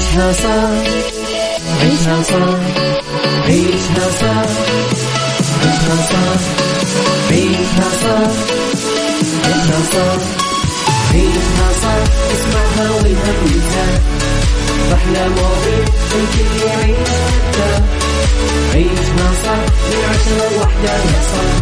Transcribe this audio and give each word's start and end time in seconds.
عيشها 0.00 0.32
صح 0.32 0.70
عيشها 1.80 2.22
صح 2.22 2.58
عيشها 3.46 4.10
صح 4.20 4.50
عيشها 5.62 5.96
صح 6.10 6.40
عيشها 7.30 7.88
صح 8.02 8.30
عيشها 9.44 9.80
صح 9.92 10.22
عيشها 11.14 11.68
صح 11.82 12.02
اسمعها 12.34 12.90
والهم 12.90 13.46
ينزاح 13.46 14.00
أحلى 14.94 15.28
مواضيع 15.28 15.78
الكل 15.78 16.66
يعيش 16.66 17.08
حتى 17.08 17.82
عيشها 18.74 19.30
صح 19.44 19.62
من 19.90 20.00
عشرة 20.10 20.56
لوحدة 20.56 20.92
يا 20.92 21.20
صاح 21.32 21.60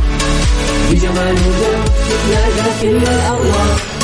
بجمال 0.91 1.35
وذوق 1.35 1.85
تتلاقى 2.09 2.71
كل 2.83 2.97
الأرواح 2.97 3.98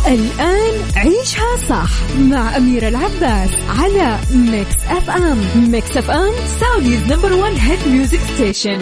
الآن 0.07 0.75
عيشها 0.97 1.57
صح 1.69 1.91
مع 2.19 2.57
أميرة 2.57 2.89
العباس 2.89 3.51
على 3.79 4.19
Mix 4.35 4.77
FM 4.89 5.39
Mix 5.57 5.97
FM 5.97 6.33
Saudi's 6.61 7.13
number 7.13 7.33
one 7.33 7.57
hit 7.57 7.79
music 7.89 8.21
station 8.35 8.81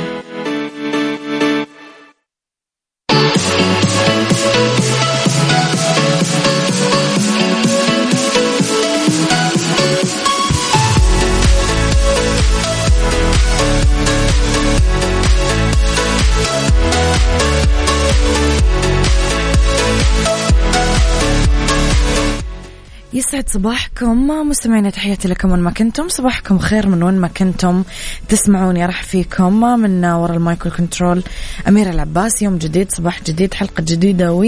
يسعد 23.39 23.49
صباحكم. 23.49 24.29
مستمعينا 24.49 24.91
تحياتي 24.91 25.29
لكم 25.29 25.53
وين 25.53 25.61
ما 25.61 25.71
كنتم. 25.71 26.09
صباحكم 26.09 26.59
خير 26.59 26.89
من 26.89 27.03
وين 27.03 27.15
ما 27.15 27.29
كنتم. 27.29 27.85
تسمعوني 28.29 28.87
أرحب 28.87 29.03
فيكم. 29.03 29.81
من 29.81 30.05
وراء 30.05 30.37
ال 30.37 30.42
mic 30.42 30.59
وال 30.59 30.71
control 30.71 31.23
أميرة 31.69 31.91
العباس 31.91 32.43
يوم 32.43 32.59
جديد 32.59 32.93
صباح 32.93 33.23
جديد 33.23 33.55
حلقة 33.55 33.81
جديدة 33.81 34.45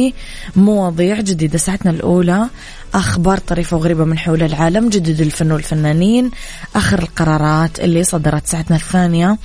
ومواضيع 0.56 1.20
جديدة. 1.20 1.58
ساعتنا 1.58 1.91
الأولى. 1.91 2.48
أخبار 2.94 3.38
طريفة 3.38 3.77
وغريبة 3.77 4.05
من 4.05 4.19
حول 4.19 4.42
العالم 4.42 4.88
جديد 4.88 5.20
الفن 5.20 5.52
والفنانين 5.52 6.30
آخر 6.77 6.98
القرارات 6.98 7.80
اللي 7.80 8.05
صدرت 8.05 8.47
ساعتنا 8.47 8.77
الثانية. 8.77 9.38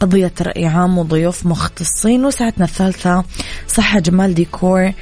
قضية 0.00 0.32
رأي 0.42 0.66
عام 0.66 0.98
وضيوف 0.98 1.46
مختصين 1.46 2.24
وساعتنا 2.24 2.64
الثالثة 2.64 3.24
صحة 3.68 4.00
جمال 4.00 4.34
ديكور 4.34 4.92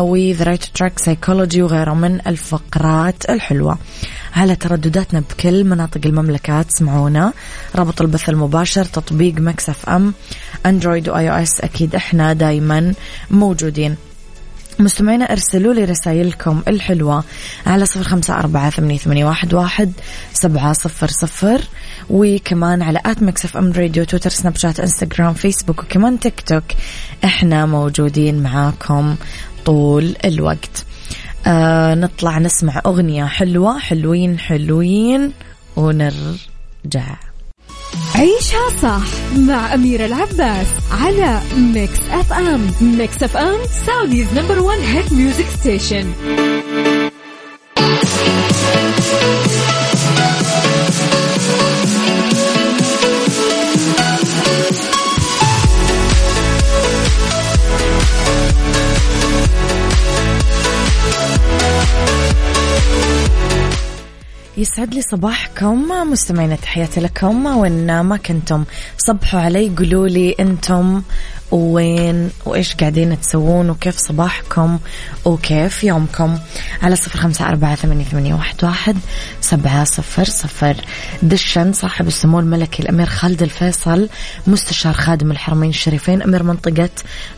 with 0.00 0.42
right 0.42 0.64
track 0.64 0.98
psychology 0.98 1.62
وغيره 1.62 1.94
من 1.94 2.20
الفقرات 2.26 3.30
الحلوة. 3.30 3.78
على 4.36 4.56
تردداتنا 4.56 5.20
بكل 5.20 5.64
مناطق 5.64 6.00
المملكة 6.06 6.62
تسمعونا. 6.62 7.32
رابط 7.76 8.00
البث 8.00 8.28
المباشر 8.28 8.84
تطبيق 8.84 9.34
Mix 9.34 9.88
FM 9.88 10.14
Android 10.66 11.08
و 11.08 11.30
iOS 11.30 11.60
أكيد 11.60 11.94
إحنا 11.94 12.32
دايما 12.32 12.94
موجودين. 13.30 13.96
مستمعينا 14.80 15.24
ارسلوا 15.24 15.74
لي 15.74 15.84
رسائلكم 15.84 16.62
الحلوة 16.68 17.24
على 17.66 17.86
صفر 17.86 18.02
خمسة 18.02 18.38
أربعة 18.38 18.70
ثمانية, 18.70 19.24
واحد, 19.24 19.54
واحد 19.54 19.92
سبعة 20.32 20.72
صفر 20.72 21.08
صفر. 21.08 21.60
وكمان 22.10 22.82
على 22.82 23.00
at 23.06 23.22
Mix 23.22 23.56
FM 23.56 23.72
Radio 23.72 24.04
تويتر 24.04 24.30
سناب 24.30 24.56
شات 24.56 24.80
إنستغرام 24.80 25.34
فيسبوك 25.34 25.82
وكمان 25.82 26.20
تيك 26.20 26.40
توك. 26.40 26.64
إحنا 27.24 27.66
موجودين 27.66 28.42
معاكم 28.42 29.16
طول 29.64 30.16
الوقت. 30.24 30.84
آه 31.46 31.94
نطلع 31.94 32.38
نسمع 32.38 32.82
أغنية 32.86 33.24
حلوة 33.24 33.78
حلوين 33.78 34.38
حلوين 34.38 35.32
ونرجع. 35.76 37.29
عيشها 38.14 38.68
صح 38.82 39.06
مع 39.36 39.74
أميرة 39.74 40.06
العباس 40.06 40.66
على 41.02 41.40
Mix 41.56 41.98
FM 42.10 42.70
Mix 42.80 43.22
FM 43.22 43.58
Saudi's 43.86 44.26
number 44.34 44.58
one 44.58 44.78
hit 44.78 45.12
music 45.12 45.46
station 45.60 46.12
يسعد 64.60 64.94
لي 64.94 65.02
صباحكم 65.02 65.88
مستمعين 66.10 66.60
تحياتي 66.60 67.00
لكم 67.00 67.46
وين 67.46 68.00
ما 68.00 68.16
كنتم 68.16 68.64
صبحوا 68.98 69.40
علي 69.40 69.72
قولوا 69.78 70.08
لي 70.08 70.34
أنتم 70.40 71.02
وين 71.50 72.30
وإيش 72.44 72.74
قاعدين 72.74 73.20
تسوون 73.20 73.70
وكيف 73.70 73.96
صباحكم 73.96 74.78
وكيف 75.24 75.84
يومكم. 75.84 76.38
على 76.82 76.96
صفر 76.96 77.18
خمسة 77.18 77.48
أربعة 77.48 77.74
ثمانية, 77.74 78.04
ثمانية 78.04 78.34
واحد, 78.34 78.64
واحد 78.64 78.96
سبعة 79.40 79.84
صفر 79.84 80.24
صفر. 80.24 80.76
دشن 81.22 81.72
صاحب 81.72 82.06
السمو 82.06 82.40
الملكي 82.40 82.82
الأمير 82.82 83.06
خالد 83.06 83.42
الفيصل 83.42 84.08
مستشار 84.46 84.92
خادم 84.92 85.30
الحرمين 85.30 85.70
الشريفين 85.70 86.22
أمير 86.22 86.42
منطقة 86.42 86.90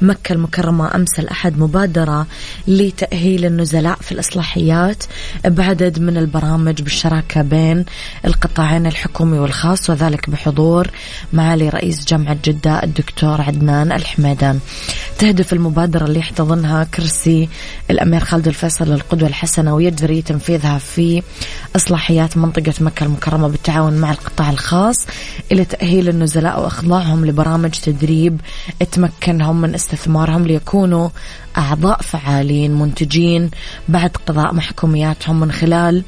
مكة 0.02 0.32
المكرمة 0.32 0.94
أمس 0.94 1.18
الأحد 1.18 1.58
مبادرة 1.58 2.26
لتأهيل 2.68 3.44
النزلاء 3.44 3.96
في 4.00 4.12
الإصلاحيات 4.12 5.04
بعدد 5.44 5.98
من 5.98 6.16
البرامج 6.16 6.82
بالشراكة 6.82 7.42
بين 7.42 7.84
القطاعين 8.24 8.86
الحكومي 8.86 9.38
والخاص 9.38 9.90
وذلك 9.90 10.30
بحضور 10.30 10.90
معالي 11.32 11.68
رئيس 11.68 12.04
جامعة 12.04 12.36
جدة 12.44 12.82
الدكتور 12.82 13.40
عدنان 13.40 13.92
الحميدان 14.02 14.58
تهدف 15.18 15.52
المبادرة 15.52 16.04
اللي 16.04 16.18
يحتضنها 16.18 16.84
كرسي 16.84 17.48
الأمير 17.90 18.20
خالد 18.20 18.48
الفيصل 18.48 18.84
للقدوة 18.84 19.28
الحسنة 19.28 19.74
ويجري 19.74 20.22
تنفيذها 20.22 20.78
في 20.78 21.22
إصلاحيات 21.76 22.36
منطقة 22.36 22.74
مكة 22.80 23.04
المكرمة 23.04 23.48
بالتعاون 23.48 23.92
مع 23.92 24.10
القطاع 24.10 24.50
الخاص 24.50 25.06
إلى 25.52 25.64
تأهيل 25.64 26.08
النزلاء 26.08 26.60
وإخضاعهم 26.62 27.26
لبرامج 27.26 27.70
تدريب 27.70 28.40
تمكنهم 28.92 29.60
من 29.60 29.74
استثمارهم 29.74 30.46
ليكونوا 30.46 31.08
أعضاء 31.56 32.02
فعالين 32.02 32.74
منتجين 32.74 33.50
بعد 33.88 34.10
قضاء 34.26 34.54
محكومياتهم 34.54 35.40
من 35.40 35.52
خلال 35.52 36.04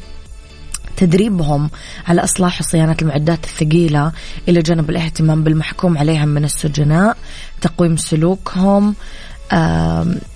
تدريبهم 0.96 1.70
على 2.06 2.24
إصلاح 2.24 2.60
وصيانة 2.60 2.96
المعدات 3.02 3.44
الثقيلة 3.44 4.12
إلى 4.48 4.62
جانب 4.62 4.90
الاهتمام 4.90 5.44
بالمحكوم 5.44 5.98
عليهم 5.98 6.28
من 6.28 6.44
السجناء 6.44 7.16
تقويم 7.60 7.96
سلوكهم 7.96 8.94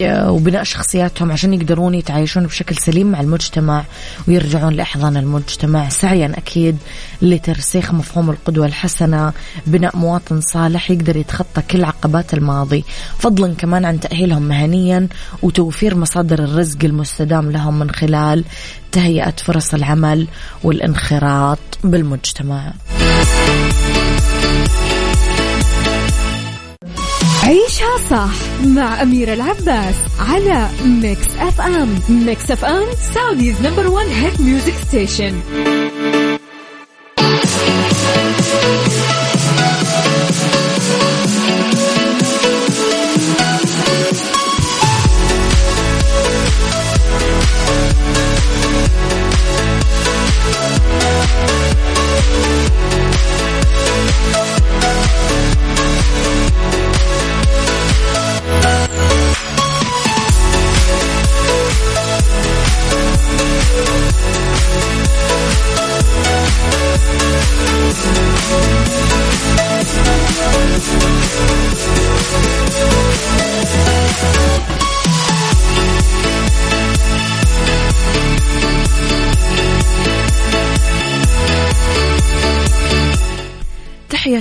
وبناء 0.03 0.63
شخصياتهم 0.63 1.33
عشان 1.33 1.55
يقدرون 1.55 1.95
يتعايشون 1.95 2.47
بشكل 2.47 2.77
سليم 2.77 3.07
مع 3.07 3.21
المجتمع 3.21 3.85
ويرجعون 4.29 4.73
لأحضان 4.73 5.17
المجتمع. 5.17 5.89
سعيا 5.89 6.33
أكيد 6.37 6.77
لترسيخ 7.23 7.93
مفهوم 7.93 8.31
القدوة 8.31 8.67
الحسنة 8.67 9.33
بناء 9.67 9.97
مواطن 9.97 10.41
صالح 10.41 10.91
يقدر 10.91 11.17
يتخطى 11.17 11.63
كل 11.63 11.85
عقبات 11.85 12.35
الماضي. 12.35 12.85
فضلا 13.19 13.55
كمان 13.55 13.85
عن 13.85 14.01
تأهيلهم 14.01 14.43
مهنيا 14.43 15.09
وتوفير 15.43 15.95
مصادر 15.95 16.45
الرزق 16.45 16.85
المستدام 16.85 17.51
لهم 17.51 17.79
من 17.79 17.91
خلال 17.91 18.45
تهيئة 18.93 19.35
فرص 19.45 19.75
العمل 19.75 20.27
والانخراط 20.65 21.59
بالمجتمع. 21.85 22.73
عيشها 27.49 27.97
صح 28.11 28.31
مع 28.67 29.03
أميرة 29.03 29.35
العباس 29.35 29.95
على 30.21 30.69
Mix 30.85 31.27
FM 31.39 32.01
Mix 32.09 32.51
FM 32.51 32.85
Saudi's 33.15 33.61
number 33.63 33.87
one 33.87 34.05
hit 34.05 34.43
music 34.43 34.75
station 34.89 35.41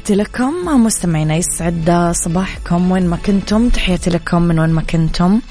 تحياتي 0.07 0.23
لكم. 0.23 0.83
مستمعينا 0.85 1.35
يسعد 1.35 2.11
صباحكم 2.11 2.91
وين 2.91 3.07
ما 3.07 3.17
كنتم. 3.17 3.69
تحياتي 3.69 4.09
لكم 4.09 4.41
من 4.41 4.59
وين 4.59 4.69
ما 4.69 4.81
كنتم. 4.81 5.41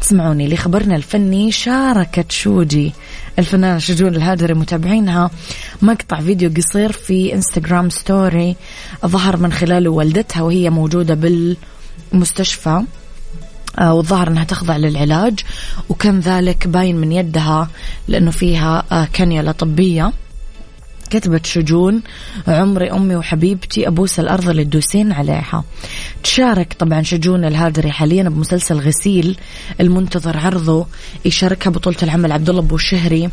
تسمعوني 0.00 0.48
لخبرنا 0.48 0.96
الفني 0.96 1.52
شاركت 1.52 2.32
شودي 2.32 2.92
الفنانة 3.38 3.78
شجون 3.78 4.14
الهاجري 4.14 4.54
متابعينها. 4.54 5.30
مقطع 5.82 6.20
فيديو 6.20 6.50
قصير 6.56 6.92
في 6.92 7.34
انستغرام 7.34 7.90
story 7.90 8.56
ظهر 9.06 9.36
من 9.36 9.52
خلاله 9.52 9.90
والدتها 9.90 10.42
وهي 10.42 10.70
موجودة 10.70 11.14
بالمستشفى. 11.14 12.82
آه، 13.78 13.94
والظاهر 13.94 14.28
إنها 14.28 14.44
تخضع 14.44 14.76
للعلاج. 14.76 15.40
وكان 15.88 16.20
ذلك 16.20 16.68
باين 16.68 16.96
من 16.96 17.12
يدها 17.12 17.68
لأنه 18.08 18.30
فيها 18.30 18.84
آه، 18.92 19.08
كانيولا 19.12 19.52
طبية. 19.52 20.12
كتبت 21.14 21.46
شجون 21.46 22.02
عمري 22.48 22.92
أمي 22.92 23.16
وحبيبتي 23.16 23.88
أبوس 23.88 24.20
الأرض 24.20 24.48
اللي 24.48 24.64
تدوسين 24.64 25.12
عليها. 25.12 25.64
تشارك 26.22 26.72
طبعا 26.78 27.02
شجون 27.02 27.44
الهاجري 27.44 27.90
حاليا 27.92 28.22
بمسلسل 28.22 28.78
غسيل 28.80 29.38
المنتظر 29.80 30.36
عرضه 30.36 30.86
يشاركها 31.24 31.70
بطولة 31.70 31.96
العمل 32.02 32.32
عبد 32.32 32.50
الله 32.50 32.60
بوشهري 32.60 33.30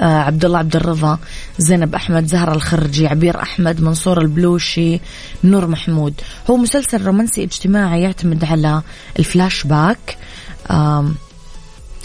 آه 0.00 0.04
عبد 0.04 0.44
الله 0.44 0.58
عبد 0.58 0.76
الرضا 0.76 1.18
زينب 1.58 1.94
أحمد 1.94 2.26
زهرة 2.26 2.54
الخرجي 2.54 3.06
عبير 3.06 3.42
أحمد 3.42 3.80
منصور 3.80 4.20
البلوشي 4.20 5.00
نور 5.44 5.66
محمود. 5.66 6.14
هو 6.50 6.56
مسلسل 6.56 7.06
رومانسي 7.06 7.42
اجتماعي 7.44 8.02
يعتمد 8.02 8.44
على 8.44 8.82
الفلاش 9.18 9.64
باك. 9.66 10.16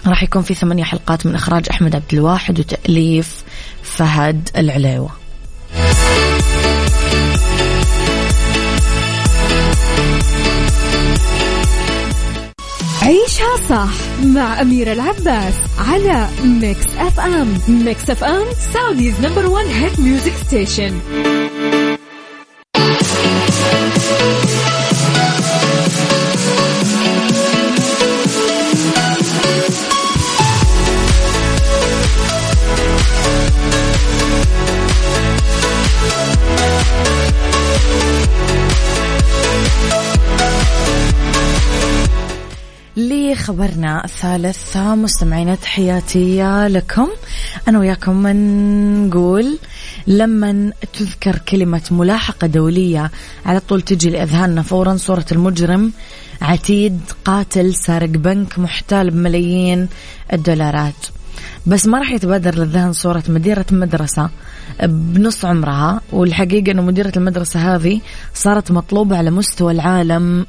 راح 0.08 0.24
يكون 0.24 0.42
في 0.42 0.54
ثمانية 0.54 0.84
حلقات 0.84 1.26
من 1.26 1.36
إخراج 1.36 1.66
أحمد 1.72 1.96
عبد 1.96 2.14
الواحد 2.14 2.60
وتأليف 2.60 3.44
فهد 3.98 4.50
العليوة 4.58 5.10
عيشها 13.02 13.58
صح 13.70 13.90
مع 14.26 14.62
أميرة 14.62 14.94
العباس 14.94 15.54
على 15.88 16.28
Mix 16.44 16.86
FM 16.98 17.58
Mix 17.68 18.10
FM 18.10 18.46
Saudi's 18.74 19.14
number 19.22 19.46
one 19.46 19.66
hit 19.66 20.00
music 20.00 20.34
station 20.48 21.00
خبرنا 43.46 44.06
الثالث 44.06 44.78
مستمعينا 44.78 45.56
تحياتي 45.56 46.44
لكم. 46.68 47.08
أنا 47.68 47.80
وياكم 47.80 48.28
نقول 49.08 49.58
لما 50.08 50.74
تذكر 50.94 51.38
كلمة 51.38 51.82
ملاحقة 51.92 52.48
دولية 52.48 53.12
على 53.46 53.60
طول 53.60 53.82
تجي 53.82 54.10
لأذهاننا 54.10 54.62
فورا 54.62 54.98
صورة 54.98 55.26
المجرم. 55.32 55.92
عتيد 56.42 57.00
قاتل 57.26 57.76
سارق 57.76 58.10
بنك 58.10 58.60
محتال 58.60 59.12
بملايين 59.12 59.88
الدولارات. 60.34 61.15
بس 61.66 61.88
ما 61.88 62.00
راح 62.00 62.12
يتبادر 62.12 62.56
للذهن 62.56 62.94
صورة 62.94 63.24
مديرة 63.30 63.66
مدرسة 63.72 64.30
بنص 64.84 65.46
عمرها 65.46 66.02
والحقيقة 66.12 66.72
أنه 66.72 66.82
مديرة 66.82 67.12
المدرسة 67.18 67.76
هذه 67.76 68.02
صارت 68.34 68.72
مطلوبة 68.72 69.18
على 69.18 69.32
مستوى 69.32 69.74
العالم 69.74 70.46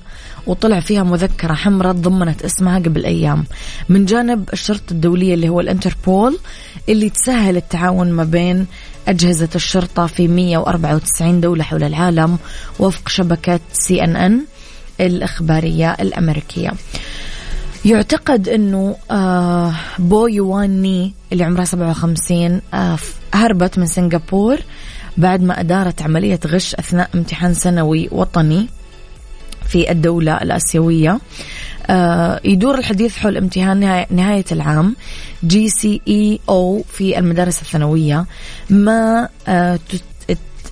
وطلع 0.47 0.81
فيها 0.81 1.03
مذكرة 1.03 1.55
حمراء 1.55 1.93
ضمنت 1.93 2.43
اسمها 2.43 2.79
قبل 2.79 3.05
أيام. 3.05 3.45
من 3.89 4.05
جانب 4.05 4.49
الشرطة 4.53 4.93
الدولية 4.93 5.35
اللي 5.35 5.49
هو 5.49 5.61
الانتربول 5.61 6.39
اللي 6.89 7.11
تسهل 7.11 7.57
التعاون 7.57 8.13
ما 8.13 8.25
بين 8.25 8.67
أجهزة 9.09 9.49
الشرطة 9.55 10.07
في 10.07 10.29
194 10.29 11.41
دولة 11.41 11.65
حول 11.65 11.85
العالم 11.85 12.39
وفق 12.79 13.09
شبكة 13.09 13.61
CNN 13.73 14.41
الإخبارية 15.01 15.97
الأمريكية. 16.01 16.71
يعتقد 17.87 18.49
إنه 18.49 18.97
بو 19.99 20.27
يوان 20.27 20.83
ني 20.83 21.15
اللي 21.33 21.45
عمرها 21.45 21.65
57 21.65 22.61
آه 22.75 22.99
هربت 23.35 23.79
من 23.79 23.87
سنغافور 23.87 24.59
بعد 25.17 25.43
ما 25.43 25.61
أدارت 25.61 26.03
عملية 26.03 26.41
غش 26.47 26.75
أثناء 26.75 27.11
امتحان 27.15 27.55
سنوي 27.55 28.09
وطني 28.13 28.67
في 29.69 29.91
الدولة 29.91 30.37
الآسيوية. 30.43 31.19
آه 31.87 32.41
يدور 32.45 32.79
الحديث 32.79 33.17
حول 33.17 33.37
امتحان 33.37 34.07
نهاية 34.11 34.45
العام 34.53 34.97
GCE 35.45 36.01
O 36.09 36.85
في 36.93 37.19
المدارس 37.19 37.63
الثانوية. 37.63 38.27
ما 38.71 39.29
آه 39.49 39.79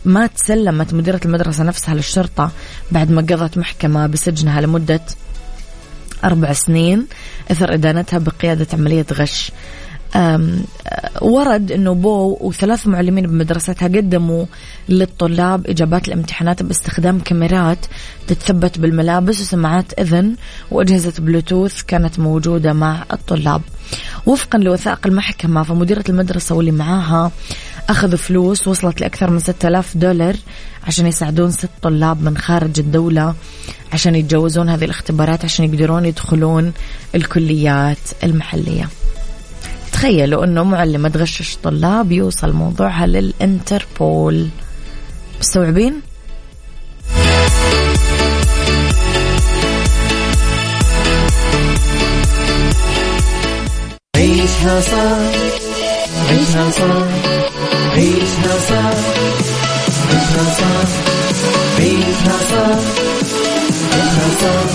ما 0.04 0.26
تسلمت 0.26 0.94
مديرة 0.94 1.20
المدرسة 1.24 1.64
نفسها 1.64 1.94
للشرطة 1.94 2.50
بعد 2.92 3.10
ما 3.10 3.20
قضت 3.22 3.58
محكمة 3.58 4.06
بسجنها 4.06 4.60
لمدة 4.60 5.00
أربع 6.24 6.52
سنين 6.52 7.06
إثر 7.50 7.74
إدانتها 7.74 8.18
بقيادة 8.18 8.66
عملية 8.72 9.06
غش. 9.12 9.52
ورد 11.22 11.72
أنه 11.72 11.94
بو 11.94 12.38
وثلاث 12.40 12.86
معلمين 12.86 13.26
بمدرستها 13.26 13.88
قدموا 13.88 14.46
للطلاب 14.88 15.66
إجابات 15.66 16.08
الامتحانات 16.08 16.62
باستخدام 16.62 17.18
كاميرات 17.18 17.78
تتثبت 18.26 18.78
بالملابس 18.78 19.40
وسماعات 19.40 19.92
إذن 20.00 20.36
وأجهزة 20.70 21.12
بلوتوث 21.18 21.82
كانت 21.82 22.18
موجودة 22.18 22.72
مع 22.72 23.04
الطلاب. 23.12 23.62
وفقا 24.26 24.58
لوثائق 24.58 25.06
المحكمة 25.06 25.62
فمديرة 25.62 26.04
المدرسة 26.08 26.54
واللي 26.54 26.72
معاها 26.72 27.30
أخذوا 27.88 28.16
فلوس 28.18 28.68
وصلت 28.68 29.00
لأكثر 29.00 29.30
من 29.30 29.38
6000 29.38 29.96
دولار 29.96 30.36
عشان 30.86 31.06
يساعدون 31.06 31.50
ست 31.50 31.68
طلاب 31.82 32.22
من 32.22 32.38
خارج 32.38 32.80
الدولة 32.80 33.34
عشان 33.92 34.14
يتجوزون 34.14 34.68
هذه 34.68 34.84
الاختبارات 34.84 35.44
عشان 35.44 35.64
يقدرون 35.64 36.04
يدخلون 36.04 36.72
الكليات 37.14 37.98
المحلية. 38.22 38.88
تخيلوا 39.92 40.44
أنه 40.44 40.64
معلمة 40.64 41.08
تغشش 41.08 41.56
طلاب 41.62 42.12
يوصل 42.12 42.52
موضوعها 42.52 43.06
للإنتربول. 43.06 44.48
مستوعبين؟ 45.40 45.94
عيشها 54.16 54.80
صح 54.80 55.18
عيشها 56.30 56.70
صح. 56.70 57.73
عيشها 57.94 58.58
صح 58.68 58.94
عيشها 60.10 60.44
صح 60.58 60.88
عيشها 61.78 62.36
صح 62.50 62.78
عيشها 63.92 64.28
صح 64.40 64.70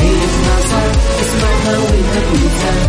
عيشها 0.00 0.56
صح 0.70 0.86
اسمعها 1.22 1.78
والهم 1.78 2.34
ينزاح 2.34 2.88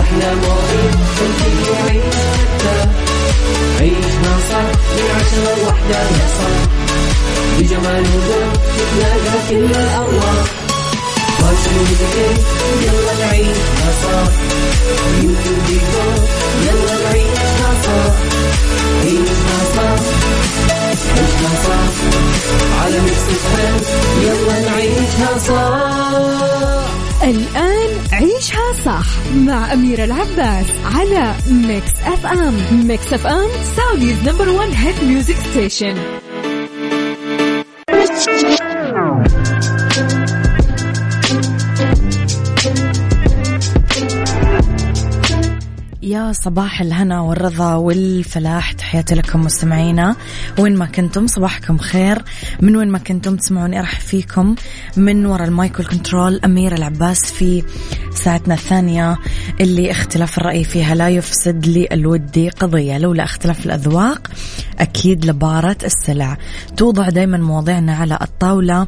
أحلى 0.00 0.34
مواضيع 0.34 0.90
خلي 1.18 1.72
يعيش 1.72 2.14
حتى 2.14 2.88
عيشها 3.80 4.34
صح 4.50 4.68
من 4.96 5.08
عشرة 5.16 5.62
لوحدة 5.64 5.98
يا 5.98 6.28
صاح 6.38 6.62
بجمال 7.58 8.02
وذوق 8.14 8.52
تتلاقى 8.76 9.38
كل 9.50 9.64
الأرواح 9.80 10.44
يلا 12.82 13.26
نعيشها 13.26 13.90
صح 14.02 14.32
يلا 16.62 16.94
نعيشها 17.04 17.72
صح 17.82 18.14
عيشها 19.02 19.58
صح 19.76 20.00
عيشها 20.70 21.52
صح 21.66 21.92
على 22.82 22.98
ميكس 23.00 23.22
الآن 27.22 27.88
عيشها 28.12 28.72
صح 28.86 29.06
مع 29.34 29.72
أميرة 29.72 30.04
العباس 30.04 30.66
على 30.84 31.34
Mix 31.50 31.90
FM 32.04 32.86
Mix 32.86 33.12
FM 33.12 33.48
Saudi's 33.76 34.16
number 34.28 34.48
one 34.48 34.72
hit 34.72 35.04
music 35.04 35.36
station 35.50 36.21
صباح 46.44 46.80
الهنا 46.80 47.20
والرضا 47.20 47.74
والفلاح. 47.74 48.72
تحياتي 48.72 49.14
لكم 49.14 49.40
مستمعينا. 49.40 50.16
وين 50.58 50.76
ما 50.76 50.86
كنتم 50.86 51.26
صباحكم 51.26 51.78
خير. 51.78 52.22
من 52.60 52.76
وين 52.76 52.88
ما 52.88 52.98
كنتم 52.98 53.36
تسمعوني 53.36 53.78
ارحب 53.78 54.00
فيكم. 54.00 54.54
من 54.96 55.26
وراء 55.26 55.48
المايكل 55.48 55.84
كنترول 55.84 56.40
أمير 56.44 56.74
العباس 56.74 57.32
في 57.32 57.62
ساعتنا 58.14 58.54
الثانية 58.54 59.18
اللي 59.60 59.90
اختلاف 59.90 60.38
الرأي 60.38 60.64
فيها 60.64 60.94
لا 60.94 61.08
يفسد 61.08 61.66
لي 61.66 61.88
الودي 61.92 62.48
قضية. 62.48 62.98
لولا 62.98 63.24
اختلاف 63.24 63.66
الأذواق 63.66 64.30
أكيد 64.78 65.24
لبارة 65.24 65.76
السلع. 65.84 66.38
توضع 66.76 67.08
دايما 67.08 67.38
مواضيعنا 67.38 67.94
على 67.96 68.18
الطاولة 68.22 68.86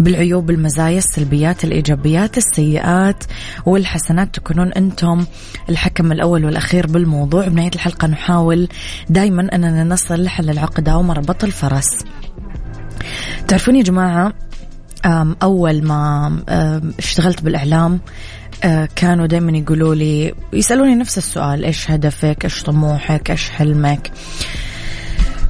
بالعيوب 0.00 0.50
المزايا 0.50 0.98
السلبيات 0.98 1.64
الإيجابيات 1.64 2.38
السيئات 2.38 3.24
والحسنات. 3.66 4.34
تكونون 4.34 4.72
أنتم 4.72 5.26
الحكم 5.68 6.12
الأول 6.12 6.44
والأخير 6.44 6.93
بالموضوع. 6.94 7.48
بنهاية 7.48 7.70
الحلقة 7.74 8.08
نحاول 8.08 8.68
دايما 9.10 9.48
أننا 9.54 9.84
نصل 9.84 10.24
لحل 10.24 10.50
العقدة 10.50 10.96
ومربط 10.96 11.44
الفرس. 11.44 11.88
تعرفون 13.48 13.76
يا 13.76 13.82
جماعة 13.82 14.32
أول 15.42 15.84
ما 15.84 16.32
اشتغلت 16.98 17.42
بالإعلام 17.42 18.00
أه، 18.64 18.88
كانوا 18.96 19.26
دائما 19.26 19.58
يقولوا 19.58 19.94
لي 19.94 20.34
يسألوني 20.52 20.94
نفس 20.94 21.18
السؤال 21.18 21.64
إيش 21.64 21.90
هدفك؟ 21.90 22.44
إيش 22.44 22.62
طموحك؟ 22.62 23.30
إيش 23.30 23.50
حلمك؟ 23.50 24.10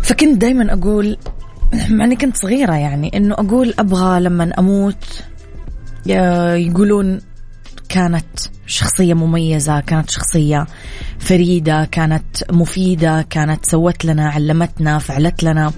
فكنت 0.02 0.40
دائما 0.40 0.72
أقول 0.72 1.16
مع 1.90 2.04
اني 2.04 2.16
كنت 2.16 2.36
صغيرة 2.36 2.74
يعني 2.74 3.16
إنه 3.16 3.34
أقول 3.34 3.74
أبغى 3.78 4.20
لما 4.20 4.52
أموت 4.58 5.22
يقولون 6.06 7.20
كانت 7.94 8.40
شخصية 8.66 9.14
مميزة 9.14 9.80
كانت 9.80 10.10
شخصية 10.10 10.66
فريدة 11.18 11.84
كانت 11.84 12.52
مفيدة 12.52 13.22
كانت 13.22 13.66
سوت 13.66 14.04
لنا 14.04 14.28
علمتنا 14.28 14.98
فعلت 14.98 15.42
لنا. 15.42 15.72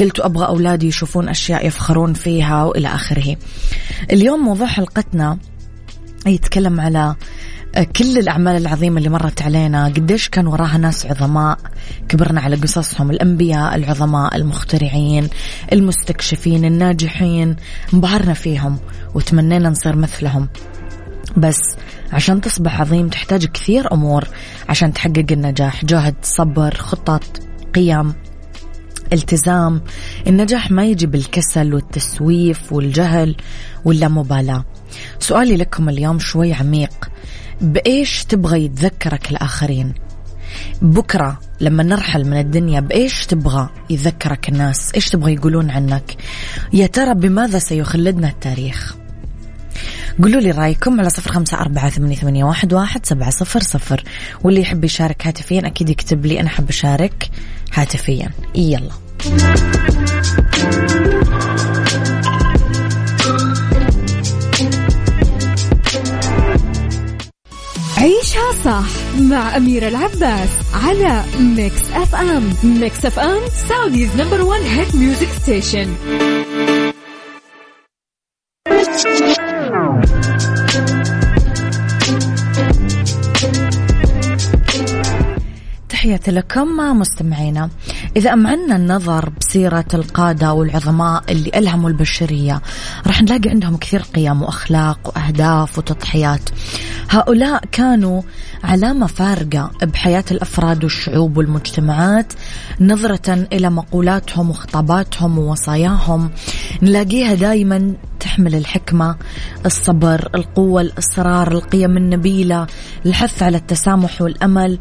قلت 0.00 0.20
أبغى 0.20 0.46
أولادي 0.46 0.86
يشوفون 0.86 1.28
أشياء 1.28 1.66
يفخرون 1.66 2.12
فيها 2.12 2.64
وإلى 2.64 2.88
آخره. 2.88 3.36
اليوم 4.12 4.40
موضوع 4.40 4.66
حلقتنا 4.66 5.38
يتكلم 6.26 6.80
على 6.80 7.14
كل 7.96 8.18
الأعمال 8.18 8.56
العظيمة 8.56 8.98
اللي 8.98 9.08
مرت 9.08 9.42
علينا. 9.42 9.84
قديش 9.84 10.28
كان 10.28 10.46
وراها 10.46 10.78
ناس 10.78 11.06
عظماء. 11.06 11.58
كبرنا 12.08 12.40
على 12.40 12.56
قصصهم 12.56 13.10
الأنبياء 13.10 13.74
العظماء 13.74 14.36
المخترعين 14.36 15.28
المستكشفين 15.72 16.64
الناجحين. 16.64 17.56
انبهرنا 17.94 18.34
فيهم 18.34 18.78
وتمنينا 19.14 19.68
نصير 19.68 19.96
مثلهم. 19.96 20.48
بس 21.36 21.60
عشان 22.12 22.40
تصبح 22.40 22.80
عظيم 22.80 23.08
تحتاج 23.08 23.46
كثير 23.46 23.92
أمور 23.92 24.28
عشان 24.68 24.92
تحقق 24.92 25.26
النجاح. 25.30 25.84
جهد 25.84 26.14
صبر 26.22 26.74
خطط 26.74 27.42
قيم 27.74 28.14
التزام. 29.12 29.82
النجاح 30.26 30.70
ما 30.70 30.84
يجي 30.84 31.06
بالكسل 31.06 31.74
والتسويف 31.74 32.72
والجهل 32.72 33.36
واللامبالاة 33.84 34.64
سؤالي 35.18 35.56
لكم 35.56 35.88
اليوم 35.88 36.18
شوي 36.18 36.54
عميق. 36.54 37.10
بإيش 37.60 38.24
تبغى 38.24 38.64
يتذكرك 38.64 39.30
الآخرين؟ 39.30 39.94
بكرة 40.82 41.40
لما 41.60 41.82
نرحل 41.82 42.24
من 42.24 42.40
الدنيا 42.40 42.80
بإيش 42.80 43.26
تبغى 43.26 43.68
يتذكرك 43.90 44.48
الناس؟ 44.48 44.92
إيش 44.94 45.08
تبغى 45.08 45.34
يقولون 45.34 45.70
عنك؟ 45.70 46.16
يا 46.72 46.86
ترى 46.86 47.14
بماذا 47.14 47.58
سيخلدنا 47.58 48.28
التاريخ؟ 48.28 48.96
قولوا 50.22 50.40
لي 50.40 50.50
رأيكم 50.50 51.00
على 51.00 51.10
صفر 51.10 51.32
خمسة 51.32 51.60
أربعة 51.60 51.90
ثمانية, 51.90 52.16
ثمانية 52.16 52.44
واحد, 52.44 52.72
واحد 52.72 53.06
سبعة 53.06 53.30
صفر 53.30 53.60
صفر. 53.60 54.04
واللي 54.44 54.60
يحب 54.60 54.84
يشارك 54.84 55.26
هاتفيا 55.26 55.66
أكيد 55.66 55.90
يكتب 55.90 56.26
لي 56.26 56.40
أنا 56.40 56.48
أحب 56.48 56.68
أشارك 56.68 57.30
هاتفيا. 57.74 58.30
يلا. 58.54 58.90
عيشها 67.98 68.52
صح 68.64 68.88
مع 69.20 69.56
أميرة 69.56 69.88
العباس 69.88 70.48
على 70.74 71.24
Mix 71.40 71.82
FM 71.92 72.52
Mix 72.64 73.06
FM 73.06 73.40
Saudi's 73.68 74.16
number 74.16 74.42
one 74.42 74.60
hit 74.60 74.94
music 74.94 75.28
station 75.42 75.94
تحياتي 86.00 86.30
لكم 86.30 86.98
مستمعينا. 86.98 87.70
إذا 88.16 88.32
أمعنا 88.32 88.76
النظر 88.76 89.32
بسيرة 89.40 89.84
القادة 89.94 90.52
والعظماء 90.52 91.24
اللي 91.28 91.50
ألهموا 91.54 91.88
البشرية 91.88 92.62
راح 93.06 93.22
نلاقي 93.22 93.50
عندهم 93.50 93.76
كثير 93.76 94.02
قيم 94.02 94.42
وأخلاق 94.42 94.98
وأهداف 95.08 95.78
وتضحيات. 95.78 96.40
هؤلاء 97.10 97.64
كانوا 97.72 98.22
علامة 98.64 99.06
فارقة 99.06 99.70
بحياة 99.82 100.24
الأفراد 100.30 100.84
والشعوب 100.84 101.36
والمجتمعات 101.36 102.32
نظرة 102.80 103.46
إلى 103.52 103.70
مقولاتهم 103.70 104.50
وخطاباتهم 104.50 105.38
ووصاياهم. 105.38 106.30
نلاقيها 106.82 107.34
دائما 107.34 107.94
تحمل 108.20 108.54
الحكمة 108.54 109.16
الصبر 109.66 110.28
القوة 110.34 110.80
الإصرار 110.80 111.52
القيم 111.52 111.96
النبيلة 111.96 112.66
الحث 113.06 113.42
على 113.42 113.56
التسامح 113.56 114.22
والأمل. 114.22 114.78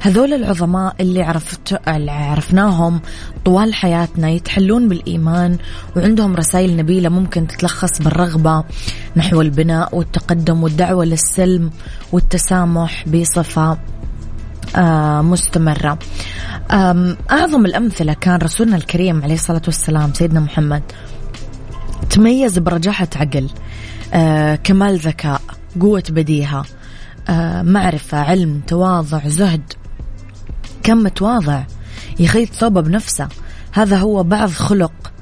هذول 0.00 0.34
العظماء 0.34 0.94
اللي 1.00 1.22
عرفت 1.22 1.80
اللي 1.88 2.10
عرفناهم 2.10 3.00
طوال 3.44 3.74
حياتنا 3.74 4.30
يتحلون 4.30 4.88
بالإيمان 4.88 5.58
وعندهم 5.96 6.36
رسائل 6.36 6.76
نبيلة 6.76 7.08
ممكن 7.08 7.46
تتلخص 7.46 8.02
بالرغبة 8.02 8.64
نحو 9.16 9.40
البناء 9.40 9.96
والتقدم 9.96 10.62
والدعوة 10.62 11.04
للسلم 11.04 11.70
والتسامح 12.12 13.08
بصفة 13.08 13.78
آه 14.76 15.22
مستمرة. 15.22 15.98
أعظم 17.30 17.66
الأمثلة 17.66 18.12
كان 18.12 18.36
رسولنا 18.36 18.76
الكريم 18.76 19.22
عليه 19.22 19.34
الصلاة 19.34 19.62
والسلام 19.66 20.12
سيدنا 20.14 20.40
محمد. 20.40 20.82
تميز 22.10 22.58
برجاحة 22.58 23.08
عقل 23.16 23.50
آه 24.14 24.54
كمال 24.54 24.98
ذكاء 24.98 25.40
قوة 25.80 26.02
بديهة 26.10 26.64
آه 27.28 27.62
معرفة 27.62 28.18
علم 28.18 28.60
تواضع 28.66 29.28
زهد. 29.28 29.72
كم 30.82 30.96
متواضع 30.96 31.62
يخيط 32.20 32.52
ثوبه 32.52 32.80
بنفسه. 32.80 33.28
هذا 33.72 33.96
هو 33.96 34.22
بعض 34.22 34.50
خلق 34.50 35.12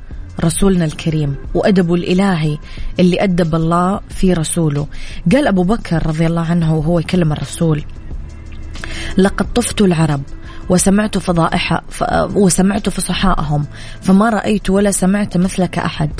رسولنا 0.44 0.84
الكريم 0.84 1.34
وأدبه 1.54 1.94
الإلهي 1.94 2.58
اللي 3.00 3.24
أدب 3.24 3.54
الله 3.54 4.00
في 4.08 4.32
رسوله. 4.32 4.86
قال 5.32 5.46
أبو 5.46 5.62
بكر 5.62 6.06
رضي 6.06 6.26
الله 6.26 6.42
عنه 6.42 6.74
وهو 6.74 6.98
يكلم 6.98 7.32
الرسول 7.32 7.84
لقد 9.18 9.52
طفت 9.52 9.80
العرب 9.80 10.22
وسمعت 10.70 11.18
فضائح 11.18 11.80
وسمعت 12.34 12.88
فصحاءهم 12.88 13.66
فما 14.02 14.30
رأيت 14.30 14.70
ولا 14.70 14.90
سمعت 14.90 15.36
مثلك 15.36 15.78
أحد. 15.78 16.10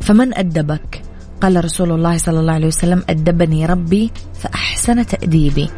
فمن 0.00 0.38
أدبك؟ 0.38 1.02
قال 1.40 1.64
رسول 1.64 1.92
الله 1.92 2.16
صلى 2.18 2.40
الله 2.40 2.52
عليه 2.52 2.66
وسلم 2.66 3.02
أدبني 3.10 3.66
ربي 3.66 4.12
فأحسن 4.34 5.06
تأديبي. 5.06 5.70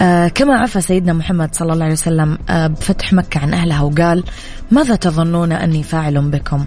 آه 0.00 0.28
كما 0.28 0.58
عفى 0.58 0.80
سيدنا 0.80 1.12
محمد 1.12 1.54
صلى 1.54 1.72
الله 1.72 1.84
عليه 1.84 1.94
وسلم 1.94 2.38
آه 2.48 2.66
بفتح 2.66 3.12
مكة 3.12 3.40
عن 3.40 3.54
أهلها 3.54 3.82
وقال 3.82 4.24
ماذا 4.70 4.96
تظنون 4.96 5.52
أني 5.52 5.82
فاعل 5.82 6.30
بكم؟ 6.30 6.66